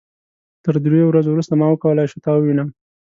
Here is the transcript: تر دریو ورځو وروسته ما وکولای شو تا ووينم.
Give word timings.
تر 0.63 0.73
دریو 0.85 1.09
ورځو 1.09 1.29
وروسته 1.33 1.53
ما 1.59 1.67
وکولای 1.69 2.07
شو 2.11 2.17
تا 2.25 2.31
ووينم. 2.35 2.67